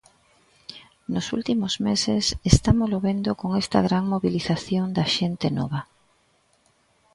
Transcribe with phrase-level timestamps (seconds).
[1.13, 5.79] Nos últimos meses estámolo vendo con esta gran mobilización da xente nova.